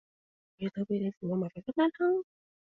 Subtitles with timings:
[0.57, 2.23] 遇到標點符號麻煩分兩行